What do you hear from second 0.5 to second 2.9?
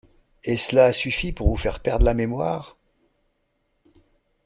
cela a suffi pour vous faire perdre la mémoire!